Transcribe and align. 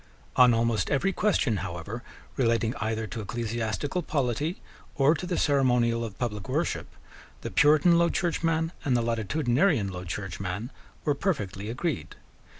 On 0.35 0.51
almost 0.51 0.89
every 0.89 1.13
question, 1.13 1.57
however, 1.57 2.01
relating 2.35 2.73
either 2.77 3.05
to 3.05 3.21
ecclesiastical 3.21 4.01
polity 4.01 4.59
or 4.95 5.13
to 5.13 5.27
the 5.27 5.37
ceremonial 5.37 6.03
of 6.03 6.17
public 6.17 6.49
worship, 6.49 6.87
the 7.41 7.51
Puritan 7.51 7.99
Low 7.99 8.09
Churchman 8.09 8.71
and 8.83 8.97
the 8.97 9.03
Latitudinarian 9.03 9.89
Low 9.91 10.03
Churchman 10.03 10.71
were 11.05 11.13
perfectly 11.13 11.69
agreed. 11.69 12.15